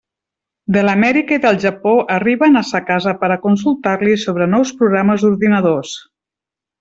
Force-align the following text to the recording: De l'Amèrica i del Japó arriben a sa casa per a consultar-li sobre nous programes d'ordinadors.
De 0.75 0.81
l'Amèrica 0.87 1.35
i 1.39 1.41
del 1.43 1.59
Japó 1.65 1.91
arriben 2.15 2.61
a 2.61 2.65
sa 2.71 2.81
casa 2.87 3.13
per 3.21 3.29
a 3.35 3.39
consultar-li 3.47 4.15
sobre 4.25 4.49
nous 4.55 4.73
programes 4.81 5.27
d'ordinadors. 5.27 5.93